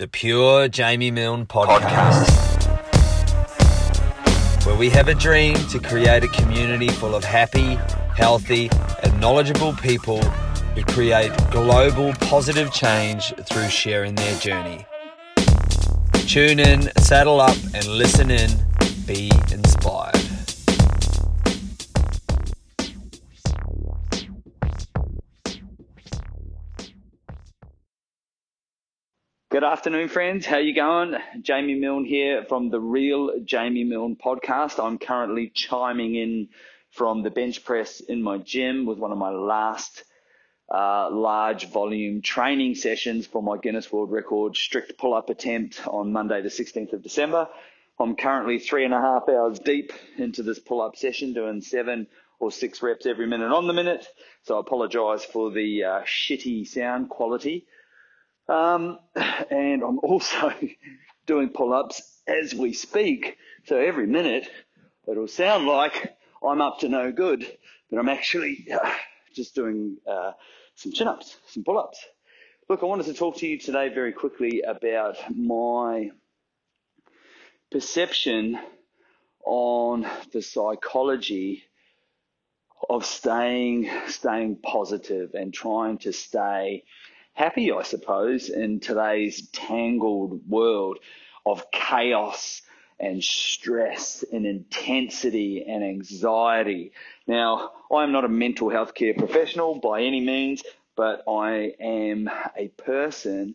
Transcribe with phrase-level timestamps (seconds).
[0.00, 2.26] the Pure Jamie Milne podcast,
[4.64, 7.74] where we have a dream to create a community full of happy,
[8.16, 8.70] healthy,
[9.02, 10.22] and knowledgeable people
[10.74, 14.86] who create global positive change through sharing their journey.
[16.26, 18.48] Tune in, saddle up, and listen in.
[19.04, 19.30] Be
[29.60, 30.46] Good afternoon, friends.
[30.46, 31.16] How you going?
[31.42, 34.82] Jamie Milne here from the Real Jamie Milne podcast.
[34.82, 36.48] I'm currently chiming in
[36.92, 40.04] from the bench press in my gym with one of my last
[40.74, 46.10] uh, large volume training sessions for my Guinness World Record strict pull up attempt on
[46.10, 47.46] Monday, the 16th of December.
[47.98, 52.06] I'm currently three and a half hours deep into this pull up session, doing seven
[52.38, 54.06] or six reps every minute on the minute.
[54.44, 57.66] So I apologize for the uh, shitty sound quality.
[58.50, 58.98] Um,
[59.50, 60.52] and I'm also
[61.26, 63.36] doing pull ups as we speak.
[63.66, 64.48] So every minute
[65.08, 67.46] it'll sound like I'm up to no good,
[67.90, 68.92] but I'm actually uh,
[69.34, 70.32] just doing uh,
[70.74, 72.04] some chin ups, some pull ups.
[72.68, 76.10] Look, I wanted to talk to you today very quickly about my
[77.70, 78.58] perception
[79.44, 81.62] on the psychology
[82.88, 86.82] of staying staying positive and trying to stay
[87.40, 90.98] happy, I suppose, in today's tangled world
[91.46, 92.60] of chaos
[92.98, 96.92] and stress and intensity and anxiety.
[97.26, 100.62] Now, I'm not a mental health care professional by any means,
[100.96, 103.54] but I am a person.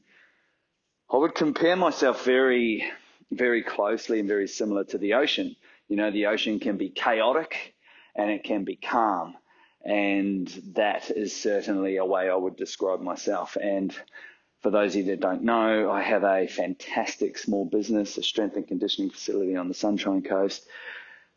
[1.07, 2.91] I would compare myself very,
[3.29, 5.55] very closely and very similar to the ocean.
[5.89, 7.75] You know, the ocean can be chaotic
[8.15, 9.35] and it can be calm.
[9.85, 13.55] And that is certainly a way I would describe myself.
[13.61, 13.95] And
[14.61, 18.55] for those of you that don't know, I have a fantastic small business, a strength
[18.55, 20.67] and conditioning facility on the Sunshine Coast.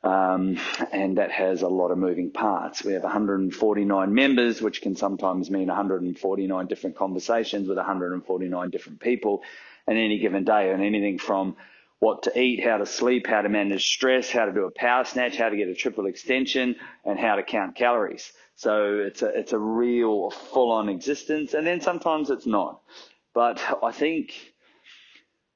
[0.02, 0.58] Um,
[0.92, 2.84] and that has a lot of moving parts.
[2.84, 9.42] We have 149 members, which can sometimes mean 149 different conversations with 149 different people
[9.87, 11.56] on any given day, and anything from
[12.00, 15.04] what to eat, how to sleep, how to manage stress, how to do a power
[15.04, 18.32] snatch, how to get a triple extension, and how to count calories.
[18.54, 21.54] So it's a, it's a real full on existence.
[21.54, 22.81] And then sometimes it's not.
[23.34, 24.32] But I think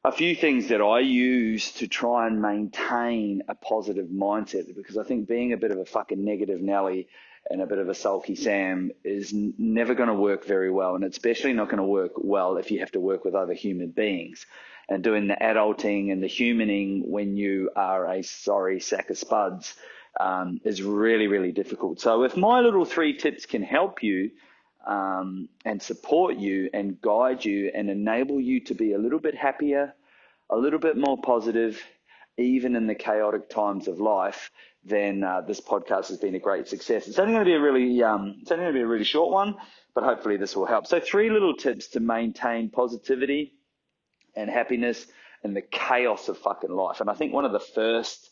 [0.04, 5.04] a few things that I use to try and maintain a positive mindset because I
[5.04, 7.08] think being a bit of a fucking negative Nelly
[7.48, 10.97] and a bit of a sulky Sam is never going to work very well.
[10.97, 13.91] And especially not going to work well if you have to work with other human
[13.91, 14.47] beings
[14.88, 19.75] and doing the adulting and the humaning when you are a sorry sack of spuds
[20.20, 22.00] um, is really, really difficult.
[22.00, 24.31] So if my little three tips can help you
[24.87, 29.34] um, and support you and guide you and enable you to be a little bit
[29.34, 29.94] happier,
[30.50, 31.81] a little bit more positive,
[32.37, 34.50] even in the chaotic times of life,
[34.84, 37.06] then uh, this podcast has been a great success.
[37.06, 39.04] It's only going to be a really, um, it's only going to be a really
[39.04, 39.54] short one,
[39.94, 40.87] but hopefully this will help.
[40.87, 43.54] So three little tips to maintain positivity
[44.34, 45.06] and happiness
[45.43, 47.00] and the chaos of fucking life.
[47.00, 48.31] And I think one of the first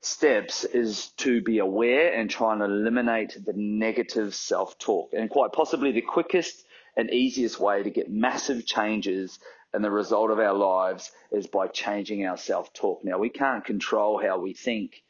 [0.00, 5.12] steps is to be aware and try and eliminate the negative self talk.
[5.12, 6.64] And quite possibly the quickest
[6.96, 9.38] and easiest way to get massive changes
[9.74, 13.04] in the result of our lives is by changing our self talk.
[13.04, 15.02] Now, we can't control how we think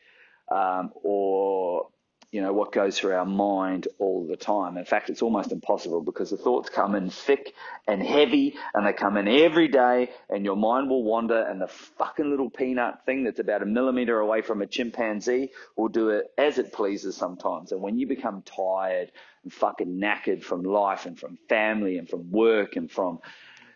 [0.51, 1.89] um, or
[2.33, 4.79] you know, what goes through our mind all the time.
[4.79, 7.53] In fact, it's almost impossible because the thoughts come in thick
[7.87, 11.69] and heavy and they come in every day and your mind will wander and the
[11.69, 16.33] fucking little peanut thing that's about a millimeter away from a chimpanzee will do it
[16.39, 17.71] as it pleases sometimes.
[17.71, 19.13] And when you become tired
[19.43, 23.21] and fucking knackered from life and from family and from work and from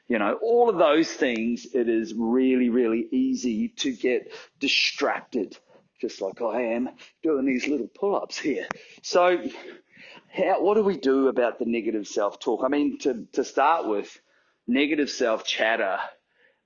[0.08, 5.58] you know, all of those things, it is really, really easy to get distracted
[6.00, 6.90] just like I am
[7.22, 8.66] doing these little pull ups here.
[9.02, 9.42] So,
[10.28, 12.62] how, what do we do about the negative self talk?
[12.64, 14.18] I mean, to, to start with,
[14.66, 15.98] negative self chatter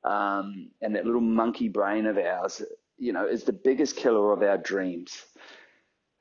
[0.04, 2.62] um, and that little monkey brain of ours,
[2.98, 5.22] you know, is the biggest killer of our dreams.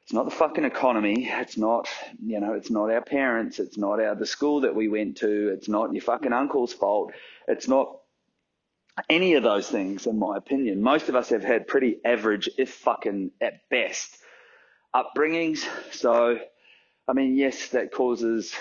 [0.04, 1.30] It's not the fucking economy.
[1.30, 1.88] It's not,
[2.26, 3.60] you know, it's not our parents.
[3.60, 5.50] It's not our the school that we went to.
[5.50, 7.14] It's not your fucking uncle's fault.
[7.48, 7.99] It's not
[9.10, 10.82] any of those things, in my opinion.
[10.82, 14.18] Most of us have had pretty average, if fucking at best,
[14.96, 15.66] upbringings.
[15.92, 16.40] So,
[17.08, 18.56] I mean, yes, that causes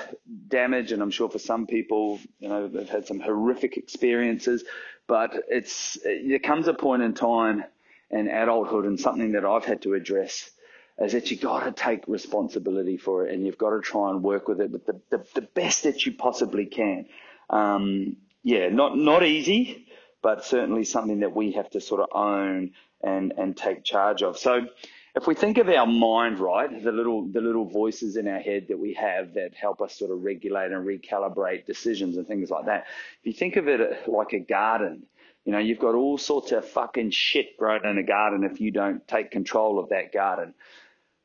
[0.49, 4.65] damage, and I'm sure for some people, you know, they've had some horrific experiences.
[5.07, 7.65] But it's there comes a point in time
[8.11, 10.51] in adulthood, and something that I've had to address
[10.99, 14.23] is that you've got to take responsibility for it, and you've got to try and
[14.23, 17.07] work with it with the, the, the best that you possibly can.
[17.49, 19.88] Um, yeah, not not easy
[20.23, 22.73] but certainly something that we have to sort of own
[23.03, 24.39] and, and take charge of.
[24.39, 24.67] So
[25.15, 28.67] if we think of our mind right, the little the little voices in our head
[28.69, 32.67] that we have that help us sort of regulate and recalibrate decisions and things like
[32.67, 32.87] that.
[33.21, 35.07] If you think of it uh, like a garden,
[35.45, 38.71] you know, you've got all sorts of fucking shit growing in a garden if you
[38.71, 40.55] don't take control of that garden.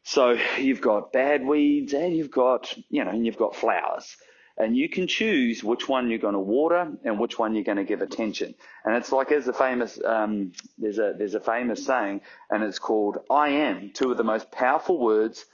[0.03, 4.17] So you've got bad weeds and you've got, you know, and you've got flowers
[4.57, 7.77] and you can choose which one you're going to water and which one you're going
[7.77, 8.53] to give attention.
[8.85, 12.79] And it's like there's a famous um, there's a there's a famous saying, and it's
[12.79, 15.45] called "I am." Two of the most powerful words.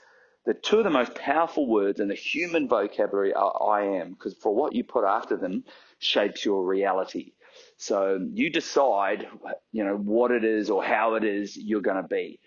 [0.46, 4.34] The two of the most powerful words in the human vocabulary are "I am," because
[4.34, 5.64] for what you put after them
[5.98, 7.32] shapes your reality.
[7.76, 9.26] So you decide,
[9.72, 12.38] you know, what it is or how it is you're going to be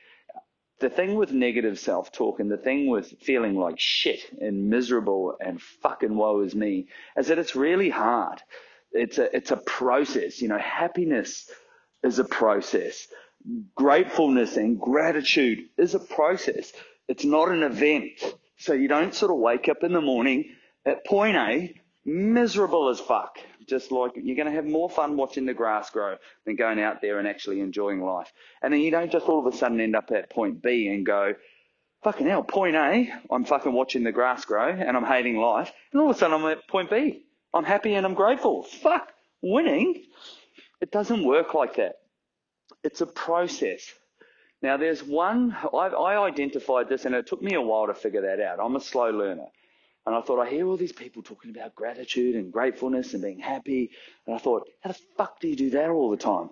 [0.80, 5.36] the thing with negative self talk and the thing with feeling like shit and miserable
[5.40, 6.88] and fucking woe is me
[7.18, 8.42] is that it's really hard.
[8.92, 10.42] It's a, it's a process.
[10.42, 11.50] You know, happiness
[12.04, 13.08] is a process.
[13.76, 16.72] Gratefulness and gratitude is a process.
[17.08, 18.12] It's not an event.
[18.58, 20.56] So you don't sort of wake up in the morning
[20.86, 21.76] at point A,
[22.06, 23.38] miserable as fuck
[23.68, 27.02] just like you're going to have more fun watching the grass grow than going out
[27.02, 28.32] there and actually enjoying life.
[28.62, 31.06] And then you don't just all of a sudden end up at point B and
[31.06, 31.34] go,
[32.04, 35.72] fucking hell, point A, I'm fucking watching the grass grow and I'm hating life.
[35.92, 37.24] And all of a sudden I'm at point B.
[37.54, 38.64] I'm happy and I'm grateful.
[38.64, 39.10] Fuck,
[39.42, 40.04] winning.
[40.82, 41.96] It doesn't work like that.
[42.84, 43.94] It's a process.
[44.62, 48.22] Now, there's one, I, I identified this and it took me a while to figure
[48.22, 48.60] that out.
[48.64, 49.48] I'm a slow learner.
[50.06, 53.40] And I thought, I hear all these people talking about gratitude and gratefulness and being
[53.40, 53.92] happy.
[54.28, 56.50] And I thought, how the fuck do you do that all the time?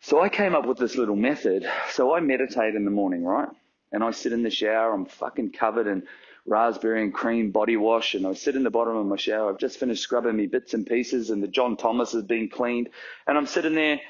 [0.00, 1.68] So I came up with this little method.
[1.90, 3.48] So I meditate in the morning, right?
[3.90, 4.92] And I sit in the shower.
[4.92, 6.02] I'm fucking covered in
[6.46, 8.14] raspberry and cream body wash.
[8.14, 9.50] And I sit in the bottom of my shower.
[9.50, 12.90] I've just finished scrubbing me bits and pieces and the John Thomas has been cleaned.
[13.26, 14.00] And I'm sitting there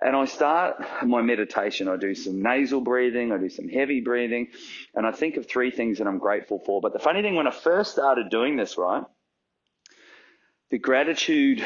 [0.00, 1.88] and I start my meditation.
[1.88, 4.48] I do some nasal breathing, I do some heavy breathing,
[4.94, 6.80] and I think of three things that I'm grateful for.
[6.80, 9.04] But the funny thing, when I first started doing this, right,
[10.70, 11.64] the gratitude,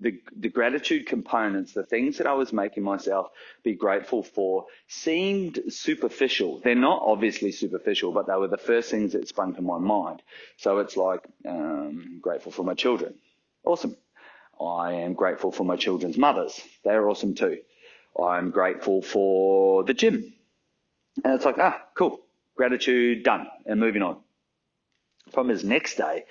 [0.00, 3.28] the, the gratitude components, the things that I was making myself
[3.62, 6.60] be grateful for seemed superficial.
[6.62, 10.22] They're not obviously superficial, but they were the first things that sprung to my mind.
[10.58, 13.14] So it's like, um, grateful for my children.
[13.64, 13.96] Awesome.
[14.66, 16.60] I am grateful for my children's mothers.
[16.84, 17.58] They're awesome too.
[18.20, 20.34] I'm grateful for the gym.
[21.24, 22.20] And it's like, ah, cool.
[22.56, 23.48] Gratitude, done.
[23.66, 24.18] And moving on.
[25.32, 26.24] Problem is, next day,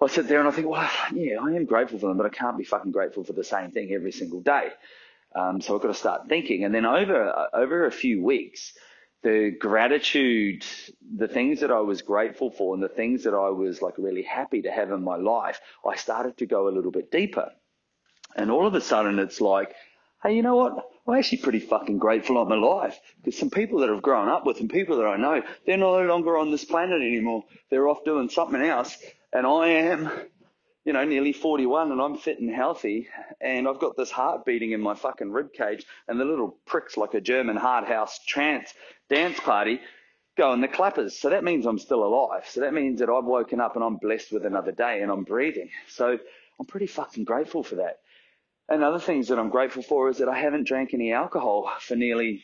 [0.00, 2.30] I sit there and I think, well, yeah, I am grateful for them, but I
[2.30, 4.68] can't be fucking grateful for the same thing every single day.
[5.34, 6.64] Um, so I've got to start thinking.
[6.64, 8.74] And then over, over a few weeks,
[9.22, 10.64] the gratitude,
[11.16, 14.22] the things that I was grateful for and the things that I was like really
[14.22, 17.50] happy to have in my life, I started to go a little bit deeper.
[18.36, 19.74] And all of a sudden it's like,
[20.22, 20.88] hey, you know what?
[21.06, 24.60] I'm actually pretty fucking grateful I'm alive because some people that I've grown up with
[24.60, 27.44] and people that I know, they're no longer on this planet anymore.
[27.70, 28.96] They're off doing something else.
[29.32, 30.10] And I am
[30.84, 33.08] you know, nearly 41 and I'm fit and healthy
[33.40, 36.96] and I've got this heart beating in my fucking rib cage and the little pricks
[36.96, 38.74] like a German hard house trance
[39.08, 39.80] dance party
[40.36, 41.12] going the clappers.
[41.12, 42.48] So that means I'm still alive.
[42.48, 45.22] So that means that I've woken up and I'm blessed with another day and I'm
[45.22, 45.70] breathing.
[45.88, 46.18] So
[46.58, 47.98] I'm pretty fucking grateful for that.
[48.68, 51.94] And other things that I'm grateful for is that I haven't drank any alcohol for
[51.94, 52.42] nearly,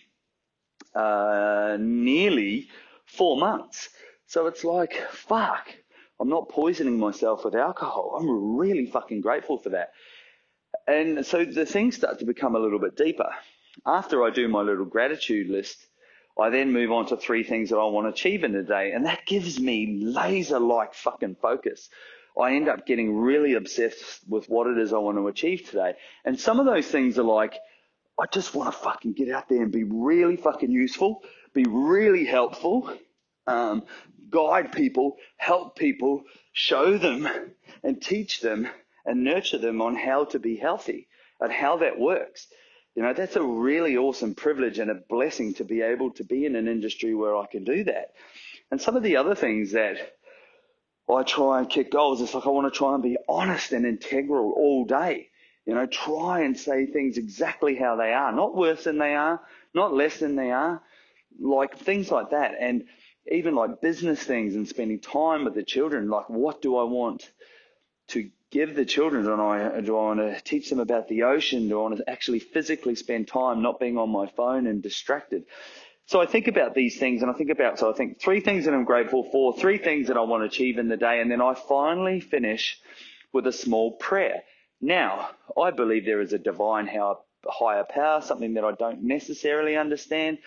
[0.94, 2.68] uh, nearly
[3.06, 3.88] four months.
[4.26, 5.68] So it's like, fuck
[6.20, 8.16] I'm not poisoning myself with alcohol.
[8.18, 9.90] I'm really fucking grateful for that.
[10.86, 13.30] And so the things start to become a little bit deeper.
[13.86, 15.78] After I do my little gratitude list,
[16.38, 18.92] I then move on to three things that I want to achieve in a day.
[18.92, 21.88] And that gives me laser like fucking focus.
[22.40, 25.94] I end up getting really obsessed with what it is I want to achieve today.
[26.24, 27.54] And some of those things are like,
[28.18, 31.22] I just want to fucking get out there and be really fucking useful,
[31.52, 32.92] be really helpful,
[33.46, 33.84] um,
[34.30, 37.28] guide people, help people, show them
[37.82, 38.68] and teach them
[39.04, 41.08] and nurture them on how to be healthy
[41.40, 42.46] and how that works.
[42.94, 46.44] You know, that's a really awesome privilege and a blessing to be able to be
[46.44, 48.12] in an industry where I can do that.
[48.70, 49.96] And some of the other things that
[51.08, 53.86] I try and kick goals, it's like I want to try and be honest and
[53.86, 55.28] integral all day.
[55.64, 59.40] You know, try and say things exactly how they are, not worse than they are,
[59.74, 60.82] not less than they are,
[61.38, 62.54] like things like that.
[62.58, 62.84] And
[63.30, 66.08] even like business things and spending time with the children.
[66.08, 67.30] Like, what do I want
[68.08, 69.24] to give the children?
[69.24, 71.68] Do I, do I want to teach them about the ocean?
[71.68, 75.44] Do I want to actually physically spend time not being on my phone and distracted?
[76.06, 78.64] So I think about these things and I think about, so I think three things
[78.64, 81.20] that I'm grateful for, three things that I want to achieve in the day.
[81.20, 82.78] And then I finally finish
[83.34, 84.42] with a small prayer.
[84.80, 85.30] Now,
[85.60, 86.88] I believe there is a divine
[87.46, 90.38] higher power, something that I don't necessarily understand.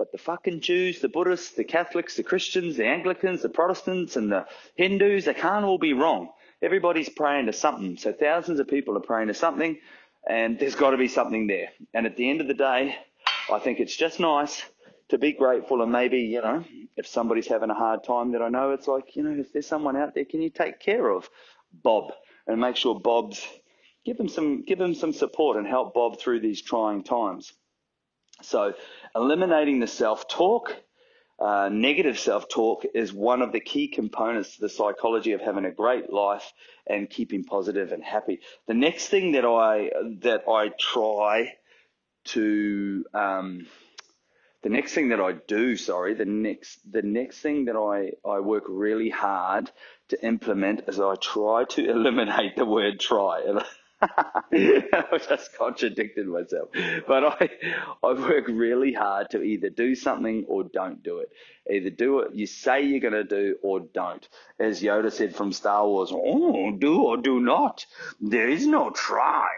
[0.00, 4.32] But the fucking Jews, the Buddhists, the Catholics, the Christians, the Anglicans, the Protestants, and
[4.32, 6.30] the Hindus, they can't all be wrong.
[6.62, 7.98] Everybody's praying to something.
[7.98, 9.78] So thousands of people are praying to something,
[10.26, 11.68] and there's got to be something there.
[11.92, 12.96] And at the end of the day,
[13.52, 14.64] I think it's just nice
[15.10, 16.64] to be grateful and maybe, you know,
[16.96, 19.66] if somebody's having a hard time that I know, it's like, you know, if there's
[19.66, 21.28] someone out there, can you take care of
[21.74, 22.14] Bob
[22.46, 23.46] and make sure Bob's
[24.06, 27.52] give him some give him some support and help Bob through these trying times.
[28.42, 28.74] So
[29.14, 30.74] eliminating the self-talk,
[31.38, 35.70] uh, negative self-talk is one of the key components to the psychology of having a
[35.70, 36.52] great life
[36.86, 38.40] and keeping positive and happy.
[38.66, 41.54] The next thing that I that I try
[42.26, 43.66] to um,
[44.62, 48.40] the next thing that I do, sorry, the next the next thing that I, I
[48.40, 49.70] work really hard
[50.08, 53.42] to implement is I try to eliminate the word try.
[54.52, 56.70] I just contradicted myself.
[57.06, 57.50] But I
[58.02, 61.30] I work really hard to either do something or don't do it.
[61.70, 64.26] Either do it you say you're gonna do or don't.
[64.58, 67.84] As Yoda said from Star Wars, oh do or do not.
[68.20, 69.48] There is no try.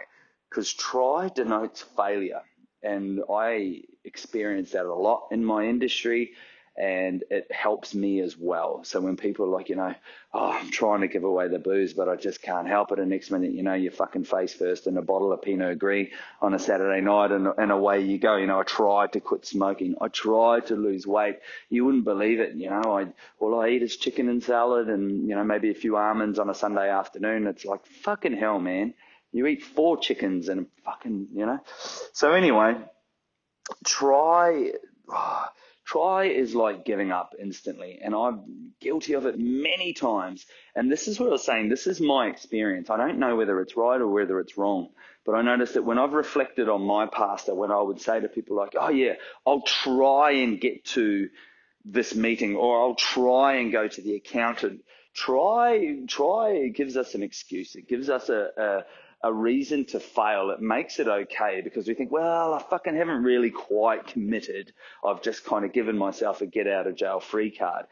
[0.51, 2.43] Because try denotes failure
[2.83, 6.33] and I experience that a lot in my industry
[6.77, 8.83] and it helps me as well.
[8.85, 9.95] So when people are like, you know,
[10.33, 12.99] oh, I'm trying to give away the booze, but I just can't help it.
[12.99, 16.09] And next minute, you know, you're fucking face first in a bottle of Pinot Gris
[16.41, 18.37] on a Saturday night and, and away you go.
[18.37, 19.97] You know, I tried to quit smoking.
[20.01, 21.41] I tried to lose weight.
[21.69, 22.55] You wouldn't believe it.
[22.55, 23.07] You know, I,
[23.39, 26.49] all I eat is chicken and salad and, you know, maybe a few almonds on
[26.49, 27.47] a Sunday afternoon.
[27.47, 28.95] It's like fucking hell, man.
[29.31, 31.59] You eat four chickens and fucking, you know.
[32.15, 32.77] So anyway,
[33.85, 34.73] try.
[35.09, 35.47] Oh,
[35.93, 40.47] try is like giving up instantly, and I'm guilty of it many times.
[40.75, 41.69] And this is what I was saying.
[41.69, 42.89] This is my experience.
[42.89, 44.89] I don't know whether it's right or whether it's wrong,
[45.27, 48.21] but I noticed that when I've reflected on my past, that when I would say
[48.21, 49.15] to people like, "Oh yeah,
[49.47, 51.29] I'll try and get to
[51.85, 54.83] this meeting, or I'll try and go to the accountant."
[55.15, 57.77] Try, try gives us an excuse.
[57.77, 58.85] It gives us a, a
[59.23, 63.23] a reason to fail, it makes it okay because we think, well, I fucking haven't
[63.23, 64.73] really quite committed.
[65.05, 67.87] I've just kind of given myself a get out of jail free card.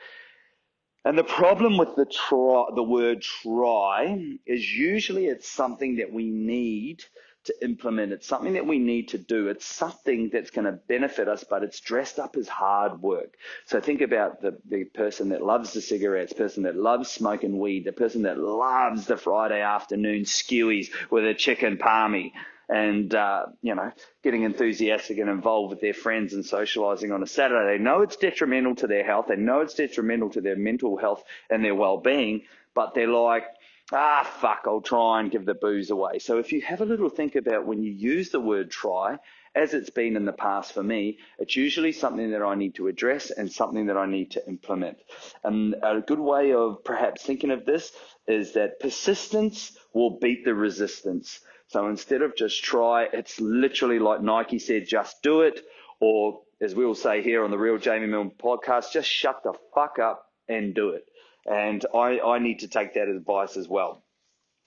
[1.05, 6.31] And the problem with the try, the word try is usually it's something that we
[6.31, 7.05] need
[7.45, 8.13] to implement.
[8.13, 9.49] It's something that we need to do.
[9.49, 13.35] It's something that's going to benefit us, but it's dressed up as hard work.
[13.67, 17.85] So think about the, the person that loves the cigarettes, person that loves smoking weed,
[17.85, 22.33] the person that loves the Friday afternoon skewies with a chicken palmy
[22.71, 23.91] and uh, you know
[24.23, 27.77] getting enthusiastic and involved with their friends and socializing on a Saturday.
[27.77, 29.27] They know it's detrimental to their health.
[29.29, 32.43] They know it's detrimental to their mental health and their well-being,
[32.75, 33.45] but they're like,
[33.93, 36.19] ah, fuck, I'll try and give the booze away.
[36.19, 39.19] So if you have a little think about when you use the word try,
[39.55, 42.89] as it's been in the past for me, it's usually something that I need to
[42.89, 44.99] address and something that I need to implement.
[45.45, 47.93] And a good way of perhaps thinking of this
[48.29, 51.41] is that persistence will beat the resistance.
[51.69, 55.61] So instead of just try, it's literally like Nike said, just do it.
[56.01, 59.99] Or as we'll say here on the Real Jamie Milne podcast, just shut the fuck
[59.99, 61.05] up and do it.
[61.47, 64.03] And I, I need to take that advice as well.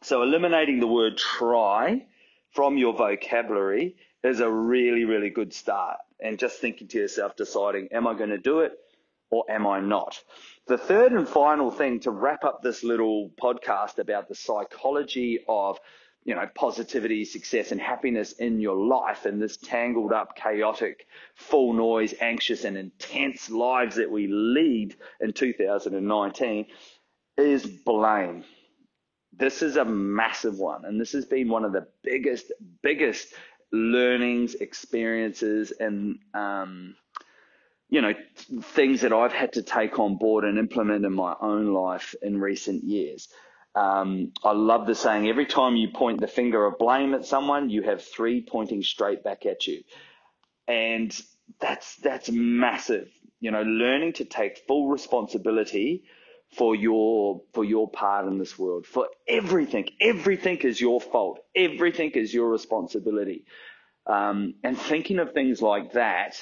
[0.02, 2.06] So eliminating the word try
[2.52, 5.98] from your vocabulary is a really, really good start.
[6.20, 8.74] And just thinking to yourself, deciding, am I going to do it
[9.30, 10.22] or am I not?
[10.68, 15.80] The third and final thing to wrap up this little podcast about the psychology of
[16.26, 21.74] you know, positivity, success, and happiness in your life in this tangled up, chaotic, full
[21.74, 26.66] noise, anxious, and intense lives that we lead in 2019
[27.38, 28.44] is blame.
[29.34, 32.52] This is a massive one, and this has been one of the biggest,
[32.82, 33.34] biggest
[33.72, 36.96] learnings, experiences, and um,
[37.90, 38.14] you know,
[38.62, 42.40] things that I've had to take on board and implement in my own life in
[42.40, 43.28] recent years.
[43.76, 47.70] Um, I love the saying every time you point the finger of blame at someone,
[47.70, 49.84] you have three pointing straight back at you.
[50.68, 51.16] And
[51.60, 53.10] that's that's massive.
[53.40, 56.04] You know, learning to take full responsibility
[56.58, 59.90] for your for your part in this world, for everything.
[60.00, 61.40] Everything is your fault.
[61.56, 63.46] Everything is your responsibility.
[64.06, 66.36] Um, and thinking of things like that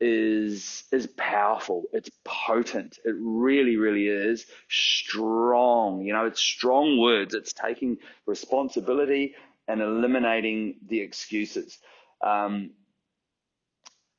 [0.00, 1.84] is is powerful.
[1.92, 2.98] It's potent.
[3.04, 6.02] It really, really is strong.
[6.02, 7.34] You know, it's strong words.
[7.34, 9.34] It's taking responsibility
[9.68, 11.78] and eliminating the excuses.
[12.22, 12.70] Um,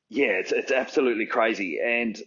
[0.08, 1.78] yeah, it's it's absolutely crazy.
[1.84, 2.20] And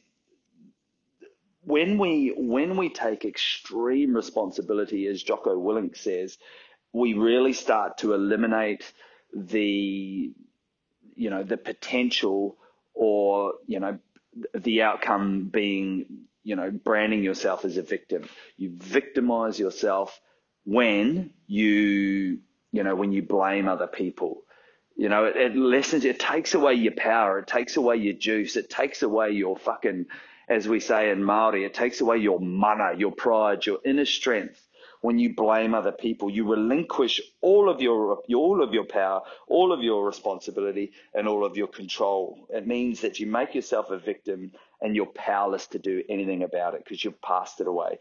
[1.63, 6.37] when we when we take extreme responsibility, as Jocko Willink says,
[6.93, 8.91] we really start to eliminate
[9.35, 10.31] the,
[11.15, 12.57] you know, the potential
[12.99, 13.97] or, you know,
[14.53, 18.27] the outcome being, you know, branding yourself as a victim.
[18.57, 20.19] You victimize yourself
[20.65, 22.39] when you,
[22.73, 24.41] you know, when you blame other people.
[24.97, 28.57] You know, it, it lessens, it takes away your power, it takes away your juice,
[28.57, 30.07] it takes away your fucking,
[30.49, 34.61] as we say in Maori, it takes away your mana, your pride, your inner strength
[35.01, 36.29] when you blame other people.
[36.29, 41.45] You relinquish all of your all of your power, all of your responsibility, and all
[41.45, 42.47] of your control.
[42.49, 44.51] It means that you make yourself a victim
[44.81, 47.99] and you're powerless to do anything about it because you've passed it away.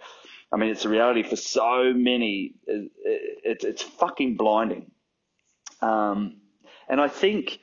[0.52, 2.54] I mean, it's a reality for so many.
[2.66, 4.90] It's it's fucking blinding.
[5.80, 6.40] Um,
[6.88, 7.60] and I think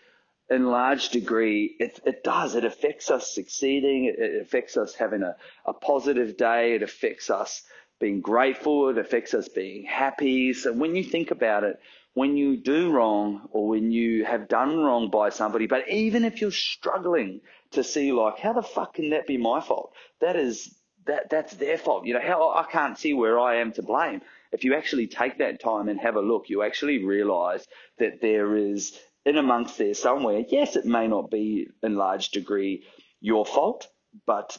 [0.50, 2.56] in large degree, it, it does.
[2.56, 4.06] It affects us succeeding.
[4.06, 6.76] It, it affects us having a, a positive day.
[6.76, 7.64] It affects us
[8.00, 10.54] being grateful, it affects us being happy.
[10.54, 11.80] So when you think about it,
[12.14, 16.42] when you do wrong or when you have done wrong by somebody, but even if
[16.42, 19.94] you're struggling to see like, how the fuck can that be my fault?
[20.22, 20.74] That is
[21.06, 22.06] that that's their fault.
[22.06, 24.22] You know, how I can't see where I am to blame.
[24.52, 27.68] If you actually take that time and have a look, you actually realize
[28.00, 32.86] that there is in amongst there somewhere, yes, it may not be in large degree
[33.20, 33.88] your fault,
[34.26, 34.58] but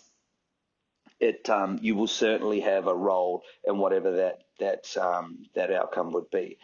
[1.21, 6.13] it um, you will certainly have a role in whatever that that um, that outcome
[6.13, 6.59] would be.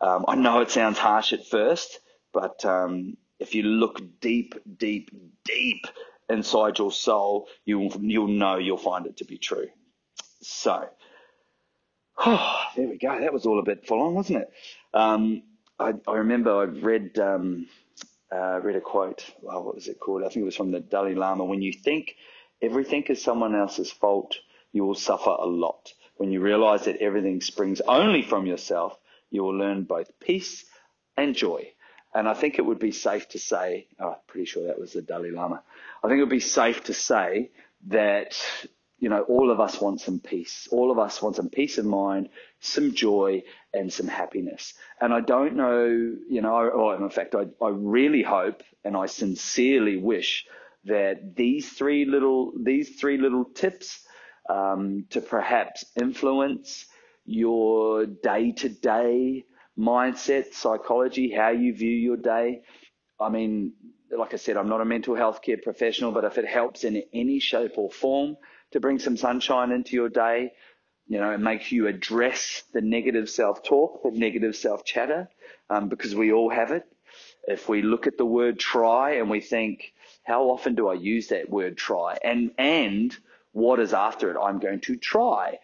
[0.00, 2.00] Um, I know it sounds harsh at first,
[2.32, 5.10] but um, if you look deep, deep,
[5.44, 5.86] deep
[6.28, 9.68] inside your soul, you'll you'll know you'll find it to be true.
[10.42, 10.88] So,
[12.18, 13.20] oh, there we go.
[13.20, 14.52] That was all a bit full on, wasn't it?
[14.94, 15.42] Um,
[15.78, 17.66] I, I remember I read um,
[18.32, 19.24] uh, read a quote.
[19.42, 20.22] Well, what was it called?
[20.22, 21.44] I think it was from the Dalai Lama.
[21.44, 22.14] When you think
[22.62, 24.36] everything is someone else's fault,
[24.72, 25.92] you will suffer a lot.
[26.16, 28.98] When you realize that everything springs only from yourself,
[29.30, 30.64] you will learn both peace
[31.16, 31.72] and joy.
[32.14, 34.92] And I think it would be safe to say, oh, I'm pretty sure that was
[34.92, 35.62] the Dalai Lama.
[36.02, 37.50] I think it would be safe to say
[37.86, 38.36] that,
[38.98, 40.68] you know, all of us want some peace.
[40.72, 44.74] All of us want some peace of mind, some joy, and some happiness.
[45.00, 49.06] And I don't know, you know, or in fact, I, I really hope and I
[49.06, 50.46] sincerely wish
[50.84, 54.00] that these three little these three little tips
[54.48, 56.86] um, to perhaps influence
[57.24, 59.44] your day to day
[59.78, 62.62] mindset, psychology, how you view your day.
[63.20, 63.72] I mean,
[64.16, 67.02] like I said, I'm not a mental health care professional, but if it helps in
[67.12, 68.36] any shape or form
[68.72, 70.52] to bring some sunshine into your day,
[71.06, 75.28] you know, it makes you address the negative self talk, the negative self chatter,
[75.68, 76.84] um, because we all have it.
[77.46, 79.92] If we look at the word try and we think,
[80.30, 82.16] how often do I use that word try?
[82.22, 83.16] And, and
[83.52, 84.40] what is after it?
[84.40, 85.58] I'm going to try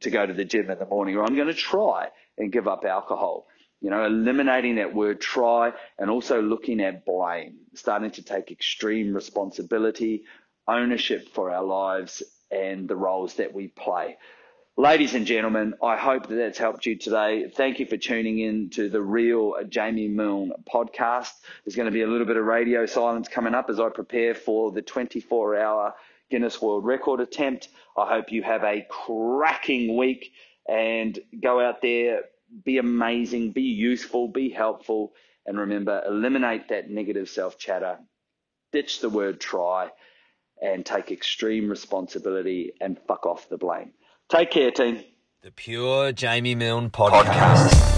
[0.00, 2.68] to go to the gym in the morning, or I'm going to try and give
[2.68, 3.46] up alcohol.
[3.80, 9.12] You know, eliminating that word try and also looking at blame, starting to take extreme
[9.12, 10.22] responsibility,
[10.68, 14.16] ownership for our lives and the roles that we play.
[14.76, 17.48] Ladies and gentlemen, I hope that that's helped you today.
[17.48, 21.30] Thank you for tuning in to the Real Jamie Milne podcast.
[21.64, 24.34] There's going to be a little bit of radio silence coming up as I prepare
[24.34, 25.94] for the 24 hour
[26.28, 27.68] Guinness World Record attempt.
[27.96, 30.32] I hope you have a cracking week
[30.68, 32.22] and go out there,
[32.64, 35.12] be amazing, be useful, be helpful,
[35.46, 38.00] and remember, eliminate that negative self chatter,
[38.72, 39.92] ditch the word try,
[40.60, 43.92] and take extreme responsibility and fuck off the blame.
[44.28, 45.04] Take care, team.
[45.42, 47.24] The Pure Jamie Milne Podcast.
[47.24, 47.93] Podcast.